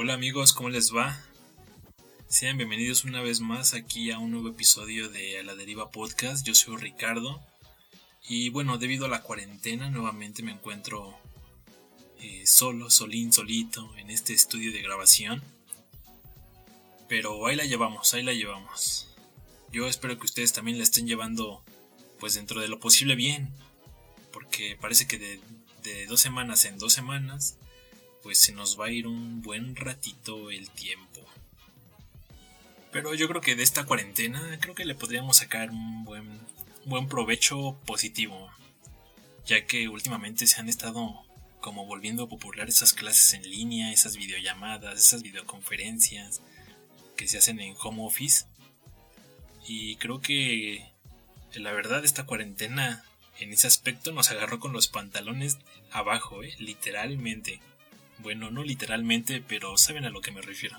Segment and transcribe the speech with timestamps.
[0.00, 1.20] Hola amigos, ¿cómo les va?
[2.28, 6.46] Sean bienvenidos una vez más aquí a un nuevo episodio de A la Deriva Podcast.
[6.46, 7.42] Yo soy Ricardo.
[8.28, 11.18] Y bueno, debido a la cuarentena, nuevamente me encuentro
[12.20, 15.42] eh, solo, solín, solito, en este estudio de grabación.
[17.08, 19.08] Pero ahí la llevamos, ahí la llevamos.
[19.72, 21.64] Yo espero que ustedes también la estén llevando,
[22.20, 23.50] pues dentro de lo posible bien.
[24.32, 25.40] Porque parece que de,
[25.82, 27.58] de dos semanas en dos semanas
[28.22, 31.20] pues se nos va a ir un buen ratito el tiempo.
[32.92, 36.40] Pero yo creo que de esta cuarentena creo que le podríamos sacar un buen,
[36.84, 38.50] buen provecho positivo,
[39.46, 41.22] ya que últimamente se han estado
[41.60, 46.40] como volviendo popular esas clases en línea, esas videollamadas, esas videoconferencias
[47.16, 48.46] que se hacen en home office.
[49.66, 50.90] Y creo que
[51.54, 53.04] la verdad esta cuarentena
[53.38, 55.58] en ese aspecto nos agarró con los pantalones
[55.90, 56.54] abajo, ¿eh?
[56.58, 57.60] literalmente.
[58.18, 60.76] Bueno, no literalmente, pero saben a lo que me refiero.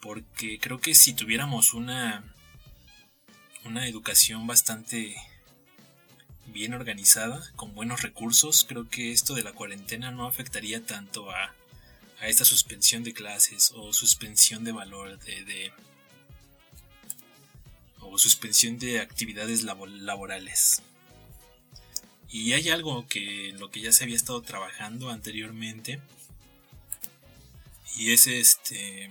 [0.00, 2.24] Porque creo que si tuviéramos una
[3.64, 5.16] una educación bastante
[6.46, 11.54] bien organizada, con buenos recursos, creo que esto de la cuarentena no afectaría tanto a,
[12.20, 15.72] a esta suspensión de clases o suspensión de valor de, de
[18.00, 20.82] o suspensión de actividades laborales.
[22.34, 26.00] Y hay algo que lo que ya se había estado trabajando anteriormente.
[27.96, 29.08] Y es este.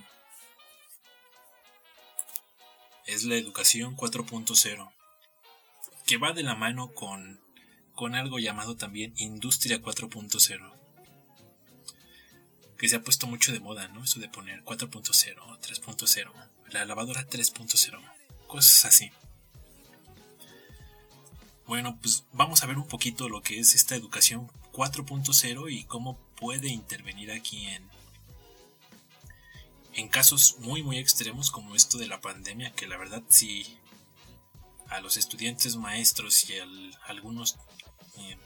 [3.06, 4.92] Es la educación 4.0.
[6.06, 7.40] Que va de la mano con,
[7.96, 10.74] con algo llamado también Industria 4.0.
[12.78, 14.04] Que se ha puesto mucho de moda, ¿no?
[14.04, 16.32] Eso de poner 4.0, 3.0,
[16.72, 18.02] la lavadora 3.0,
[18.48, 19.14] cosas así.
[21.66, 26.18] Bueno, pues vamos a ver un poquito lo que es esta educación 4.0 y cómo
[26.36, 27.90] puede intervenir aquí en,
[29.94, 33.78] en casos muy muy extremos como esto de la pandemia, que la verdad sí
[34.90, 36.66] a los estudiantes maestros y a
[37.08, 37.58] algunos
[38.18, 38.38] eh,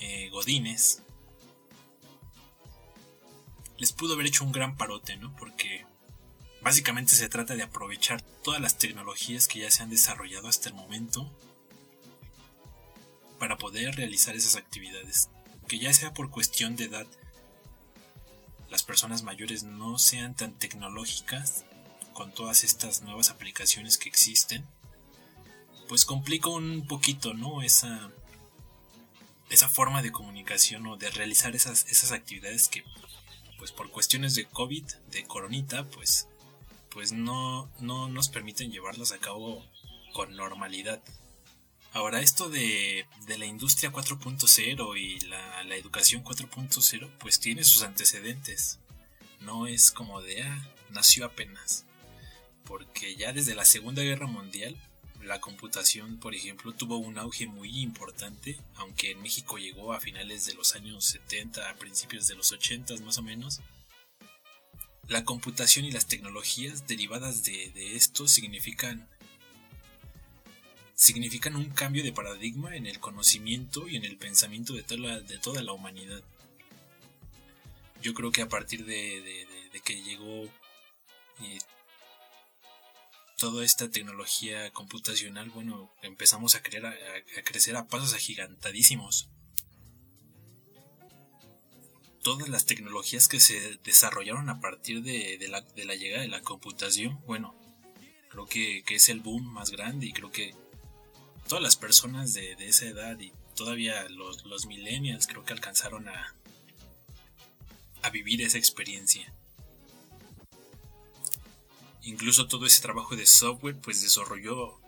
[0.00, 1.02] eh, godines
[3.76, 5.34] les pudo haber hecho un gran parote, ¿no?
[5.36, 5.84] Porque
[6.62, 10.76] básicamente se trata de aprovechar todas las tecnologías que ya se han desarrollado hasta el
[10.76, 11.30] momento
[13.42, 15.28] para poder realizar esas actividades.
[15.66, 17.08] Que ya sea por cuestión de edad,
[18.70, 21.64] las personas mayores no sean tan tecnológicas
[22.12, 24.64] con todas estas nuevas aplicaciones que existen,
[25.88, 27.62] pues complica un poquito, ¿no?
[27.62, 28.12] Esa,
[29.50, 32.84] esa forma de comunicación o de realizar esas, esas actividades que,
[33.58, 36.28] pues por cuestiones de COVID, de coronita, pues,
[36.90, 39.66] pues no, no nos permiten llevarlas a cabo
[40.12, 41.02] con normalidad.
[41.94, 48.78] Ahora, esto de, la industria 4.0 y la, la educación 4.0, pues tiene sus antecedentes.
[49.40, 51.84] No es como de, ah, nació apenas.
[52.64, 54.74] Porque ya desde la Segunda Guerra Mundial,
[55.22, 60.46] la computación, por ejemplo, tuvo un auge muy importante, aunque en México llegó a finales
[60.46, 63.60] de los años 70, a principios de los 80 más o menos.
[65.08, 69.08] La computación y las tecnologías derivadas de, de esto significan
[71.02, 75.20] significan un cambio de paradigma en el conocimiento y en el pensamiento de toda la,
[75.20, 76.22] de toda la humanidad.
[78.00, 79.48] Yo creo que a partir de,
[79.82, 81.58] que llegó eh,
[83.36, 86.94] toda esta tecnología computacional, bueno, empezamos a, creer, a,
[87.42, 89.28] crecer a pasos agigantadísimos.
[92.22, 97.56] Todas las tecnologías que se desarrollaron a partir de, la, llegada de la computación, bueno,
[98.30, 100.54] creo que, que, es el boom más grande y creo que
[101.52, 106.34] todas las personas de, esa edad y todavía los, los, millennials creo que alcanzaron a,
[108.00, 109.30] a vivir esa experiencia.
[112.04, 114.80] Incluso todo ese trabajo de software pues desarrolló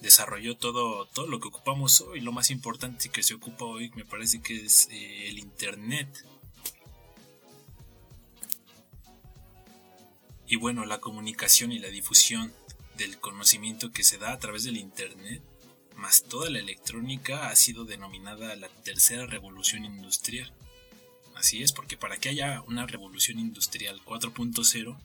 [0.00, 2.20] desarrolló todo, todo lo que ocupamos hoy.
[2.20, 6.24] Lo más importante que se ocupa hoy me parece que es eh, el Internet.
[10.46, 12.54] Y bueno, la comunicación y la difusión
[12.96, 15.42] del conocimiento que se da a través del Internet
[15.98, 20.52] más toda la electrónica ha sido denominada la tercera revolución industrial.
[21.34, 24.96] Así es, porque para que haya una revolución industrial 4.0,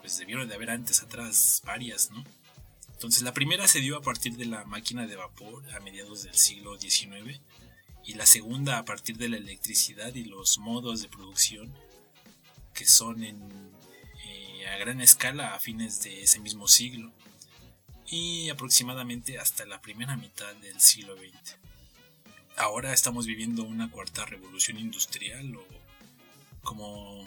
[0.00, 2.24] pues debieron de haber antes atrás varias, ¿no?
[2.92, 6.34] Entonces la primera se dio a partir de la máquina de vapor a mediados del
[6.34, 7.40] siglo XIX
[8.04, 11.72] y la segunda a partir de la electricidad y los modos de producción
[12.74, 17.12] que son eh, a gran escala a fines de ese mismo siglo
[18.12, 21.56] y aproximadamente hasta la primera mitad del siglo XX.
[22.58, 25.66] Ahora estamos viviendo una cuarta revolución industrial o
[26.62, 27.26] como,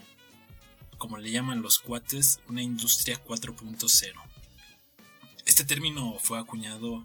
[0.99, 4.13] como le llaman los cuates, una industria 4.0.
[5.47, 7.03] Este término fue acuñado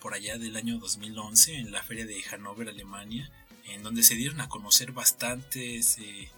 [0.00, 3.30] por allá del año 2011 en la feria de Hannover, Alemania,
[3.66, 6.30] en donde se dieron a conocer bastantes eh,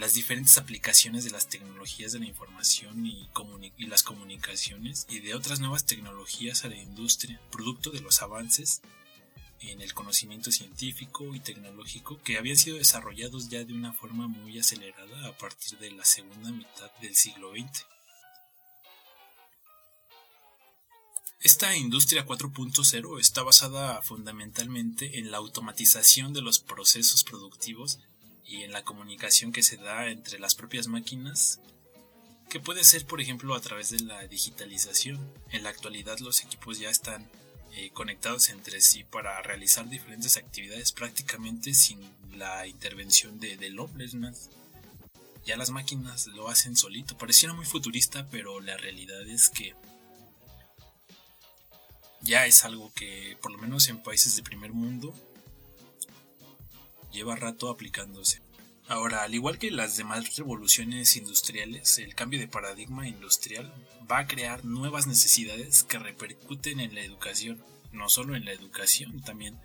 [0.00, 3.28] las diferentes aplicaciones de las tecnologías de la información y,
[3.86, 8.80] las comunicaciones y de otras nuevas tecnologías a la industria, producto de los avances
[9.60, 14.58] en el conocimiento científico y tecnológico que habían sido desarrollados ya de una forma muy
[14.58, 17.84] acelerada a partir de la segunda mitad del siglo XX.
[21.42, 27.98] Esta industria 4.0 está basada fundamentalmente en la automatización de los procesos productivos
[28.50, 31.60] y en la comunicación que se da entre las propias máquinas,
[32.48, 35.32] que puede ser por ejemplo a través de la digitalización.
[35.52, 37.30] En la actualidad los equipos ya están
[37.76, 42.00] eh, conectados entre sí para realizar diferentes actividades prácticamente sin
[42.36, 44.08] la intervención de, del hombre.
[45.46, 47.16] Ya las máquinas lo hacen solito.
[47.16, 49.76] Pareciera muy futurista, pero la realidad es que
[52.20, 55.14] ya es algo que, por lo menos en países de primer mundo,
[57.12, 58.40] lleva rato aplicándose.
[58.88, 63.72] Ahora, al igual que las demás revoluciones industriales, el cambio de paradigma industrial
[64.10, 67.62] va a crear nuevas necesidades que repercuten en la educación,
[67.92, 69.56] no solo en la educación, también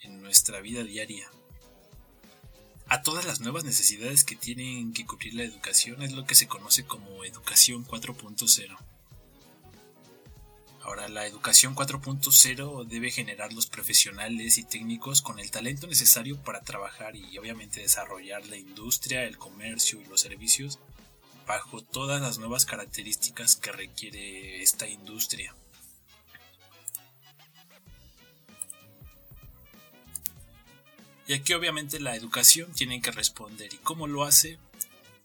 [0.00, 1.28] en nuestra vida diaria.
[2.88, 6.48] A todas las nuevas necesidades que tienen que cubrir la educación es lo que se
[6.48, 8.76] conoce como educación 4.0.
[10.82, 16.62] Ahora, la educación 4.0 debe generar los profesionales y técnicos con el talento necesario para
[16.62, 20.78] trabajar y obviamente desarrollar la industria, el comercio y los servicios
[21.46, 25.54] bajo todas las nuevas características que requiere esta industria.
[31.26, 33.72] Y aquí obviamente la educación tiene que responder.
[33.74, 34.58] ¿Y cómo lo hace?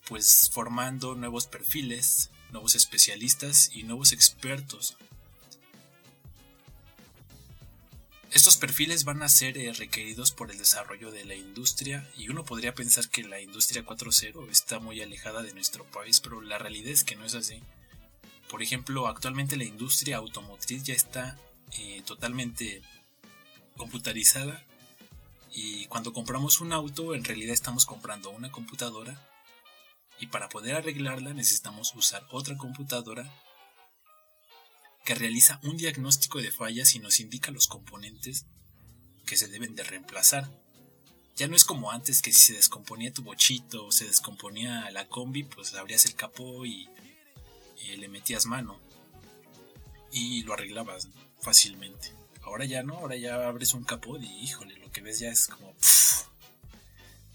[0.08, 4.98] Pues formando nuevos perfiles, nuevos especialistas y nuevos expertos
[8.36, 12.44] Estos perfiles van a ser eh, requeridos por el desarrollo de la industria y uno
[12.44, 16.90] podría pensar que la industria 4.0 está muy alejada de nuestro país, pero la realidad
[16.90, 17.62] es que no es así.
[18.50, 21.40] Por ejemplo, actualmente la industria automotriz ya está
[21.80, 22.82] eh, totalmente
[23.78, 24.62] computarizada
[25.54, 29.18] y cuando compramos un auto en realidad estamos comprando una computadora
[30.20, 33.34] y para poder arreglarla necesitamos usar otra computadora
[35.06, 38.48] que realiza un diagnóstico de fallas y nos indica los componentes
[39.26, 40.52] que se deben de reemplazar.
[41.36, 45.08] Ya no es como antes que si se descomponía tu bochito o se descomponía la
[45.08, 46.90] combi, pues abrías el capó y,
[47.98, 48.80] le metías mano
[50.12, 51.08] y lo arreglabas
[51.40, 52.12] fácilmente.
[52.42, 55.48] Ahora ya no, ahora ya abres un capó y híjole, lo que ves ya es
[55.48, 55.76] como,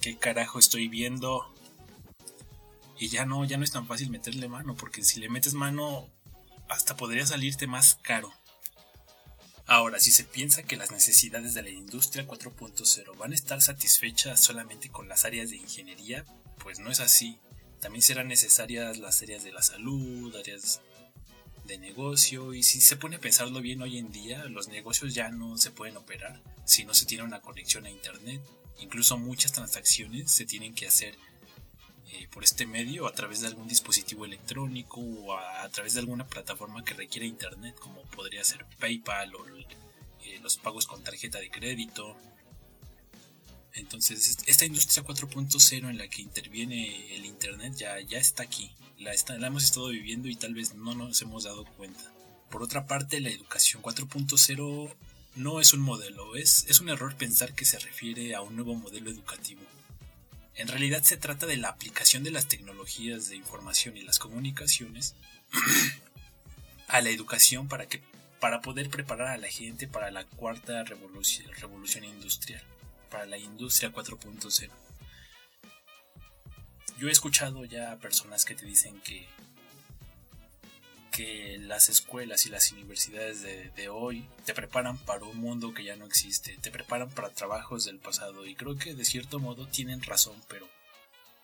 [0.00, 1.54] ¿qué carajo estoy viendo?
[2.98, 6.10] Y ya no, ya no es tan fácil meterle mano, porque si le metes mano
[6.70, 8.32] hasta podría salirte más caro.
[9.66, 14.40] Ahora, si se piensa que las necesidades de la industria 4.0 van a estar satisfechas
[14.40, 16.24] solamente con las áreas de ingeniería,
[16.62, 17.38] pues no es así.
[17.80, 20.80] También serán necesarias las áreas de la salud, áreas
[21.66, 25.28] de negocio, y si se pone a pensarlo bien hoy en día, los negocios ya
[25.30, 28.42] no se pueden operar si no se tiene una conexión a Internet.
[28.78, 31.16] Incluso muchas transacciones se tienen que hacer
[32.12, 36.26] eh, por este medio a través de algún dispositivo electrónico o a, través de alguna
[36.26, 41.50] plataforma que requiera internet como podría ser PayPal o eh, los pagos con tarjeta de
[41.50, 42.16] crédito.
[43.74, 49.12] Entonces esta industria 4.0 en la que interviene el internet ya, ya está aquí, la,
[49.38, 52.12] la hemos estado viviendo y tal vez no nos hemos dado cuenta.
[52.50, 54.94] Por otra parte, la educación 4.0
[55.36, 58.74] no es un modelo, es, es un error pensar que se refiere a un nuevo
[58.74, 59.62] modelo educativo.
[60.54, 65.14] En realidad se trata de la aplicación de las tecnologías de información y las comunicaciones
[66.88, 68.02] a la educación para que
[68.40, 72.62] para poder preparar a la gente para la cuarta revolución, revolución industrial,
[73.10, 74.70] para la industria 4.0.
[76.98, 79.28] Yo he escuchado ya personas que te dicen que
[81.10, 85.96] que las escuelas y las universidades de, hoy te preparan para un mundo que ya
[85.96, 90.02] no existe, te preparan para trabajos del pasado y creo que de cierto modo tienen
[90.02, 90.68] razón, pero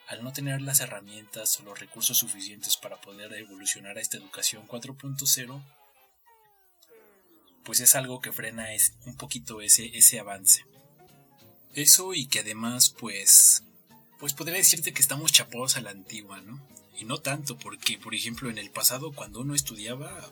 [0.08, 4.66] al no tener las herramientas o los recursos suficientes para poder evolucionar a esta educación
[4.68, 5.62] 4.0,
[7.64, 10.64] pues es algo que frena es, un poquito ese, ese avance.
[11.74, 13.64] Eso y que además pues
[14.18, 16.60] pues podría decirte que estamos chapados a la antigua, ¿no?
[16.98, 20.30] Y no tanto, porque por ejemplo en el pasado cuando uno estudiaba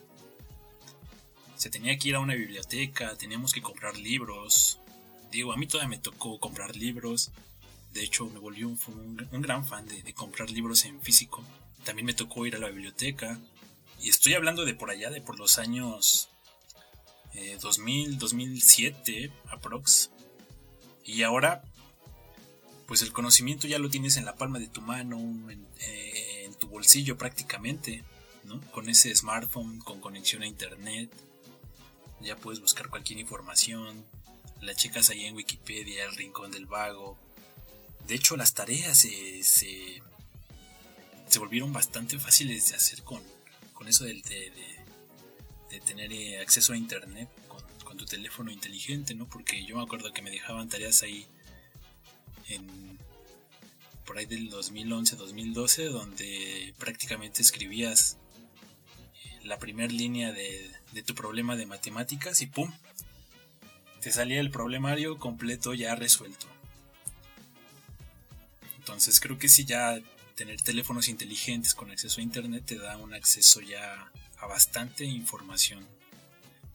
[1.56, 4.78] se tenía que ir a una biblioteca, teníamos que comprar libros.
[5.30, 7.30] Digo, a mí todavía me tocó comprar libros,
[7.92, 8.78] De hecho, me volví un,
[9.30, 11.44] un, gran fan de, comprar libros en físico.
[11.84, 13.38] También me tocó ir a la biblioteca.
[14.00, 16.28] Y estoy hablando de por allá, de por los años
[17.62, 20.10] 2000, eh, 2007, aprox.
[21.04, 21.62] Y ahora,
[22.86, 25.18] pues el conocimiento ya lo tienes en la palma de tu mano,
[25.78, 26.23] eh,
[26.64, 28.02] tu bolsillo prácticamente,
[28.44, 28.58] ¿no?
[28.72, 31.10] Con ese smartphone, con conexión a internet.
[32.20, 34.04] Ya puedes buscar cualquier información,
[34.62, 37.18] la checas ahí en Wikipedia, el rincón del vago.
[38.08, 40.02] De hecho, las tareas se, se,
[41.38, 43.20] volvieron bastante fáciles de hacer con,
[43.74, 49.28] con eso de, de, tener eh, acceso a internet con, con, tu teléfono inteligente, ¿no?
[49.28, 51.26] Porque yo me acuerdo que me dejaban tareas ahí
[52.48, 52.98] en
[54.04, 58.18] por ahí del 2011-2012 donde prácticamente escribías
[59.24, 60.70] eh, la primera línea de,
[61.04, 62.70] tu problema de matemáticas y ¡pum!
[64.00, 66.46] te salía el problemario completo ya resuelto.
[68.78, 69.98] Entonces creo que si ya
[70.34, 75.86] tener teléfonos inteligentes con acceso a internet te da un acceso ya a bastante información.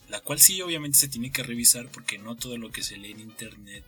[0.10, 3.12] La cual sí obviamente se tiene que revisar porque no todo lo que se lee
[3.12, 3.84] en internet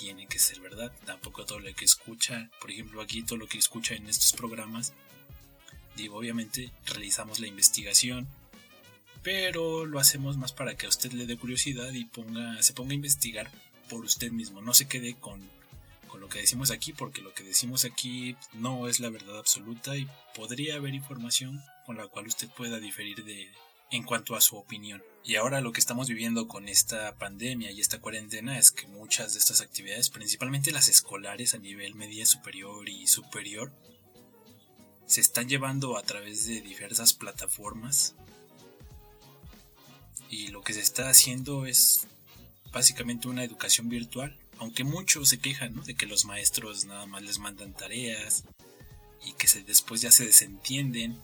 [0.00, 0.90] tiene que ser verdad.
[1.04, 4.94] Tampoco todo lo que escucha, por ejemplo aquí todo lo que escucha en estos programas.
[5.96, 8.26] Digo, obviamente realizamos la investigación,
[9.22, 12.92] pero lo hacemos más para que a usted le dé curiosidad y ponga, se ponga
[12.92, 13.50] a investigar
[13.90, 14.62] por usted mismo.
[14.62, 15.42] No se quede con,
[16.08, 19.96] con lo que decimos aquí, porque lo que decimos aquí no es la verdad absoluta
[19.96, 23.50] y podría haber información con la cual usted pueda diferir de,
[23.90, 25.02] en cuanto a su opinión.
[25.24, 29.32] Y ahora lo que estamos viviendo con esta pandemia y esta cuarentena es que muchas
[29.34, 33.72] de estas actividades, principalmente las escolares a nivel media superior y superior,
[35.06, 38.14] se están llevando a través de diversas plataformas
[40.30, 42.06] y lo que se está haciendo es
[42.72, 47.40] básicamente una educación virtual, aunque muchos se quejan de que los maestros nada más les
[47.40, 48.44] mandan tareas
[49.26, 51.20] y que después ya se desentienden.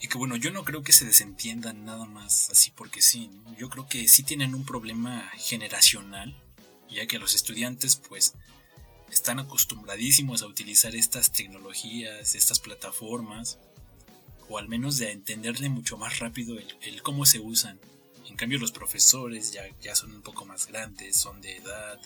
[0.00, 3.68] Y que bueno, yo no creo que se desentiendan nada más así porque sí, yo
[3.68, 6.34] creo que sí tienen un problema generacional,
[6.88, 8.34] ya que los estudiantes pues
[9.10, 13.58] están acostumbradísimos a utilizar estas tecnologías, estas plataformas,
[14.48, 17.78] o al menos de entenderle mucho más rápido el cómo se usan.
[18.30, 22.00] En cambio los profesores ya, ya son un poco más grandes, son de edad.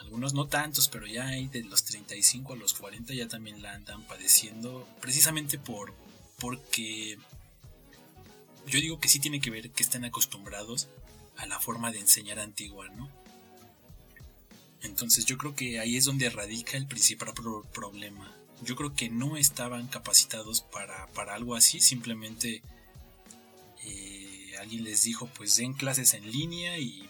[0.00, 3.72] Algunos no tantos, pero ya hay de los 35 a los 40 ya también la
[3.72, 4.88] andan padeciendo.
[5.00, 5.94] Precisamente por
[6.38, 7.18] porque
[8.66, 10.88] yo digo que sí tiene que ver que están acostumbrados
[11.36, 13.08] a la forma de enseñar antigua, ¿no?
[14.82, 17.32] Entonces yo creo que ahí es donde radica el principal
[17.72, 18.34] problema.
[18.62, 22.62] Yo creo que no estaban capacitados para, para algo así, simplemente
[24.58, 27.08] alguien les dijo pues den clases en línea y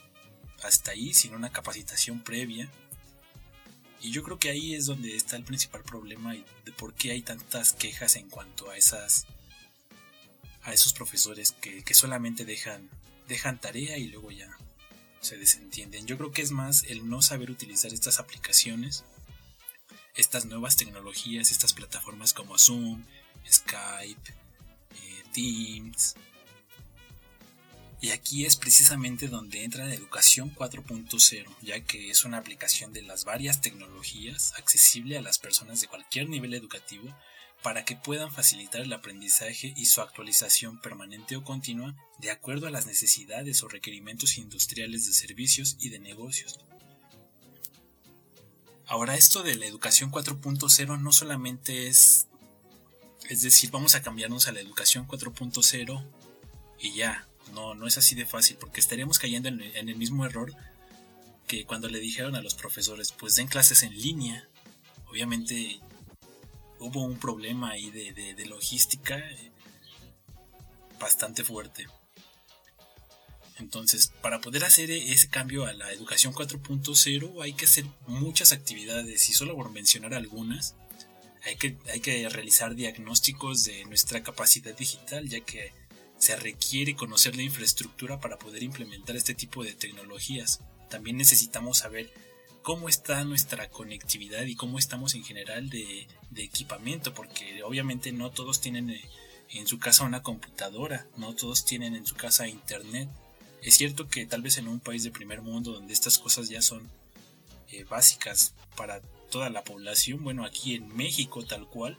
[0.63, 2.71] hasta ahí sin una capacitación previa.
[4.01, 7.11] Y yo creo que ahí es donde está el principal problema y de por qué
[7.11, 9.27] hay tantas quejas en cuanto a esas
[10.63, 12.89] a esos profesores que, que solamente dejan
[13.27, 14.49] dejan tarea y luego ya
[15.21, 16.07] se desentienden.
[16.07, 19.05] Yo creo que es más el no saber utilizar estas aplicaciones,
[20.15, 23.05] estas nuevas tecnologías, estas plataformas como Zoom,
[23.51, 26.15] Skype, eh, Teams,
[28.01, 33.03] y aquí es precisamente donde entra la educación 4.0, ya que es una aplicación de
[33.03, 37.13] las varias tecnologías accesible a las personas de cualquier nivel educativo
[37.63, 42.71] para que puedan facilitar el aprendizaje y su actualización permanente o continua de acuerdo a
[42.71, 46.61] las necesidades o requerimientos industriales de servicios y de negocios.
[48.87, 52.29] Ahora esto de la educación 4.0 no solamente es,
[53.29, 56.07] es decir, vamos a cambiarnos a la educación 4.0
[56.81, 60.55] y ya, no, no es así de fácil, porque estaríamos cayendo en, el mismo error
[61.47, 64.49] que cuando le dijeron a los profesores, pues den clases en línea.
[65.07, 65.81] Obviamente
[66.79, 69.53] hubo un problema ahí de, logística eh,
[71.01, 71.87] bastante fuerte.
[73.59, 79.29] Entonces, para poder hacer ese cambio a la educación 4.0 hay que hacer muchas actividades
[79.29, 80.77] y solo por mencionar algunas,
[81.45, 85.73] hay que, hay que realizar diagnósticos de nuestra capacidad digital, ya que
[86.19, 90.61] se requiere conocer la infraestructura para poder implementar este tipo de tecnologías.
[90.91, 92.13] También necesitamos saber
[92.63, 96.07] cómo está nuestra conectividad y cómo estamos en general de,
[96.37, 99.09] equipamiento, porque obviamente no todos tienen eh,
[99.51, 103.09] en su casa una computadora, no todos tienen en su casa internet.
[103.63, 106.63] Es cierto que tal vez en un país de primer mundo donde estas cosas ya
[106.63, 106.91] son
[107.71, 111.99] eh, básicas para toda la población, bueno, aquí en México tal cual,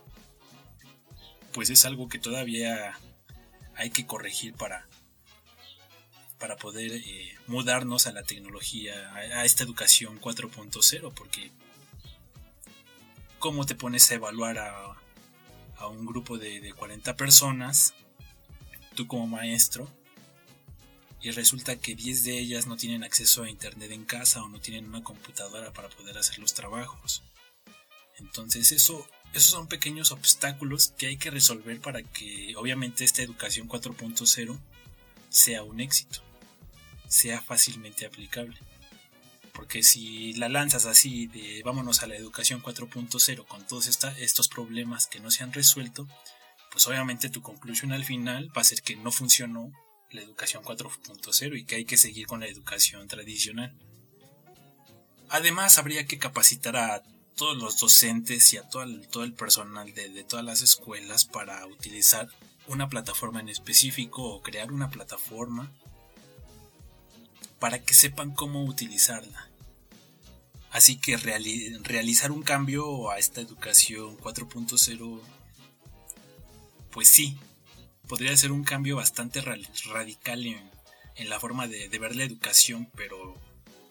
[1.53, 2.97] pues es algo que todavía
[3.79, 4.86] hay que corregir para,
[6.38, 11.50] para poder eh, mudarnos a la tecnología, a, esta educación 4.0, porque
[13.39, 14.98] cómo te pones a evaluar a,
[15.77, 17.93] a un grupo de, de 40 personas,
[18.95, 19.89] tú como maestro,
[21.21, 24.59] y resulta que 10 de ellas no tienen acceso a internet en casa o no
[24.59, 27.24] tienen una computadora para poder hacer los trabajos.
[28.17, 33.67] Entonces eso, esos son pequeños obstáculos que hay que resolver para que obviamente esta educación
[33.67, 34.59] 4.0
[35.29, 36.21] sea un éxito,
[37.07, 38.57] sea fácilmente aplicable.
[39.53, 45.07] Porque si la lanzas así de vámonos a la educación 4.0 con todos estos problemas
[45.07, 46.07] que no se han resuelto,
[46.71, 49.71] pues obviamente tu conclusión al final va a ser que no funcionó
[50.12, 53.75] la educación 4.0 y que hay que seguir con la educación tradicional.
[55.29, 57.03] Además, habría que capacitar a
[57.39, 61.24] todos los docentes y a todo el, todo el personal de, de todas las escuelas
[61.24, 62.27] para utilizar
[62.67, 65.72] una plataforma en específico o crear una plataforma
[67.60, 69.50] para que sepan cómo utilizarla.
[70.72, 75.22] Así que realizar un cambio a esta educación 4.0,
[76.91, 77.38] pues sí,
[78.08, 83.36] podría ser un cambio bastante radical en, la forma de, ver la educación, pero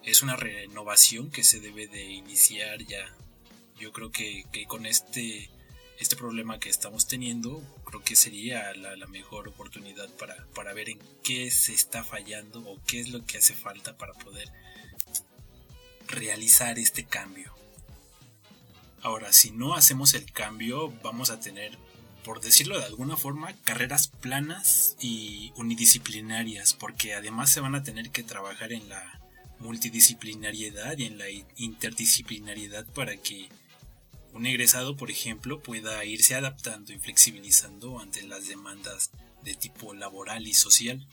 [0.04, 3.12] es una renovación que se debe de iniciar ya.
[3.78, 5.50] Yo creo que, con este,
[5.98, 10.98] este problema que estamos teniendo, creo que sería la, mejor oportunidad para, para ver en
[11.22, 14.50] qué se está fallando o qué es lo que hace falta para poder
[16.06, 17.54] realizar este cambio.
[19.02, 21.78] Ahora, si no hacemos el cambio, vamos a tener
[22.28, 28.10] por decirlo de alguna forma, carreras planas y unidisciplinarias, porque además se van a tener
[28.10, 29.18] que trabajar en la
[29.60, 31.24] multidisciplinariedad y en la
[31.56, 33.48] interdisciplinariedad para que
[34.32, 39.10] un egresado, por ejemplo, pueda irse adaptando y flexibilizando ante las demandas
[39.42, 41.06] de tipo laboral y social.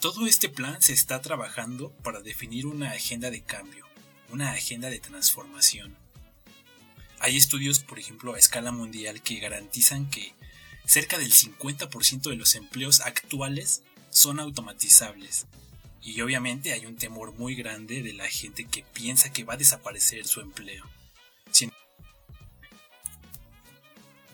[0.00, 3.86] Todo este plan se está trabajando para definir una agenda de cambio,
[4.30, 5.96] una agenda de transformación
[7.24, 10.34] hay estudios, por ejemplo, a escala mundial que garantizan que
[10.84, 15.46] cerca del 50% de los empleos actuales son automatizables.
[16.02, 19.56] Y obviamente hay un temor muy grande de la gente que piensa que va a
[19.56, 20.84] desaparecer su empleo.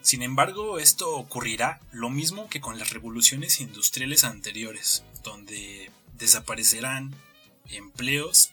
[0.03, 7.15] Sin embargo, esto ocurrirá lo mismo que con las revoluciones industriales anteriores, donde desaparecerán
[7.69, 8.53] empleos,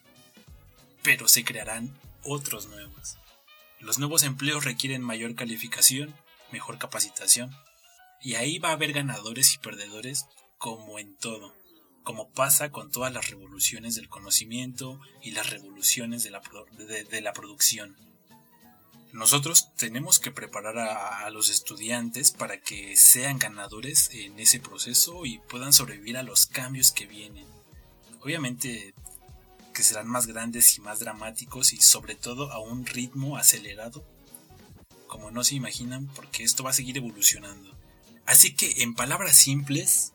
[1.03, 3.17] pero se crearán otros nuevos.
[3.79, 6.13] Los nuevos empleos requieren mayor calificación,
[6.51, 7.55] mejor capacitación.
[8.21, 10.25] Y ahí va a haber ganadores y perdedores
[10.57, 11.53] como en todo,
[12.03, 16.41] como pasa con todas las revoluciones del conocimiento y las revoluciones de la,
[16.77, 17.95] de, la producción.
[19.13, 25.39] Nosotros tenemos que preparar a, los estudiantes para que sean ganadores en ese proceso y
[25.39, 27.45] puedan sobrevivir a los cambios que vienen.
[28.21, 28.93] Obviamente
[29.73, 34.03] que serán más grandes y más dramáticos y sobre todo a un ritmo acelerado,
[35.05, 37.77] como no se imaginan, porque esto va a seguir evolucionando.
[38.25, 40.13] Así que en palabras simples,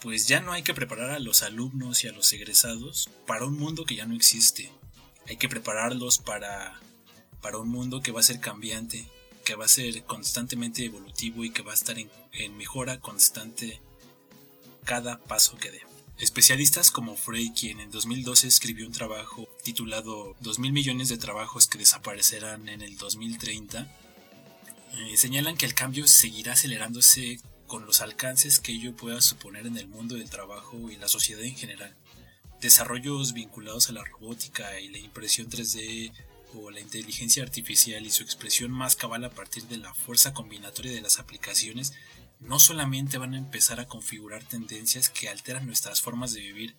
[0.00, 3.58] pues ya no hay que preparar a los alumnos y a los egresados para un
[3.58, 4.72] mundo que ya no existe.
[5.28, 6.80] Hay que prepararlos para,
[7.44, 9.06] para un mundo que va a ser cambiante,
[9.44, 13.82] que va a ser constantemente evolutivo y que va a estar en, mejora constante
[14.86, 15.82] cada paso que dé.
[16.18, 21.76] Especialistas como Frey, quien en 2012 escribió un trabajo titulado 2.000 millones de trabajos que
[21.76, 23.94] desaparecerán en el 2030,
[24.94, 29.76] eh, señalan que el cambio seguirá acelerándose con los alcances que ello pueda suponer en
[29.76, 31.94] el mundo del trabajo y la sociedad en general.
[32.62, 36.10] Desarrollos vinculados a la robótica y la impresión 3D
[36.54, 40.92] o la inteligencia artificial y su expresión más cabal a partir de la fuerza combinatoria
[40.92, 41.92] de las aplicaciones
[42.40, 46.76] no solamente van a empezar a configurar tendencias que alteran nuestras formas de vivir,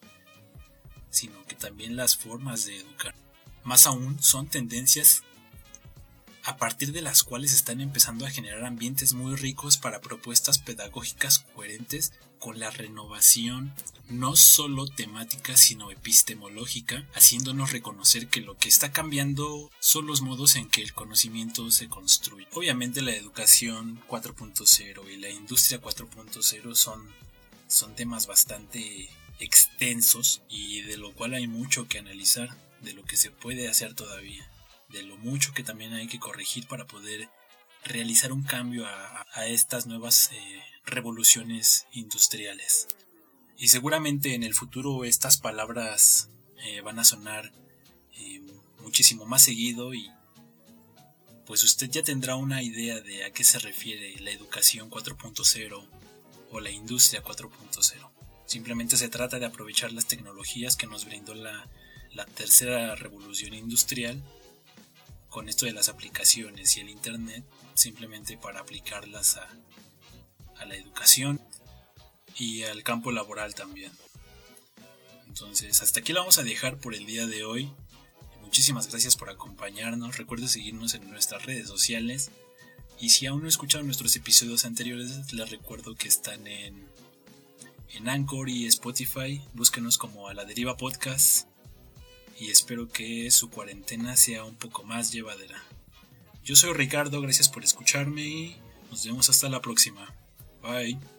[1.09, 3.15] sino que también las formas de educar.
[3.63, 5.23] Más aún, son tendencias
[6.45, 11.39] a partir de las cuales están empezando a generar ambientes muy ricos para propuestas pedagógicas
[11.39, 13.73] coherentes con la renovación
[14.10, 20.55] no solo temática sino epistemológica, haciéndonos reconocer que lo que está cambiando son los modos
[20.55, 22.47] en que el conocimiento se construye.
[22.53, 27.10] Obviamente la educación 4.0 y la industria 4.0 son,
[27.67, 33.17] son temas bastante extensos y de lo cual hay mucho que analizar, de lo que
[33.17, 34.47] se puede hacer todavía,
[34.89, 37.30] de lo mucho que también hay que corregir para poder
[37.84, 42.88] realizar un cambio a, estas nuevas eh, revoluciones industriales.
[43.58, 46.30] Y seguramente en el futuro estas palabras
[46.63, 47.52] eh, van a sonar
[48.17, 48.41] eh,
[48.80, 50.10] muchísimo más seguido y
[51.45, 55.88] pues usted ya tendrá una idea de a qué se refiere la educación 4.0
[56.52, 58.10] o la industria 4.0.
[58.48, 61.67] Simplemente se trata de aprovechar las tecnologías que nos brindó la,
[62.13, 64.24] la tercera revolución industrial
[65.36, 67.43] con esto de las aplicaciones y el Internet,
[67.74, 69.50] simplemente para aplicarlas a,
[70.56, 71.41] a la educación
[72.38, 73.91] y al campo laboral también.
[75.28, 77.69] Entonces, hasta aquí lo vamos a dejar por el día de hoy.
[78.43, 80.17] Muchísimas gracias por acompañarnos.
[80.17, 82.32] Recuerda seguirnos en nuestras redes sociales.
[83.02, 86.88] Y si aún no escucharon nuestros episodios anteriores, les recuerdo que están en,
[87.89, 89.41] en Anchor y Spotify.
[89.54, 91.50] Búsquenos como a la deriva podcast.
[92.38, 95.63] Y espero que su cuarentena sea un poco más llevadera.
[96.43, 98.56] Yo soy Ricardo, gracias por escucharme y
[98.91, 100.13] nos vemos hasta la próxima.
[100.62, 101.14] Bye.